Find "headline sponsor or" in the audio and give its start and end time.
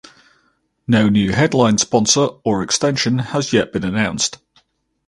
1.31-2.63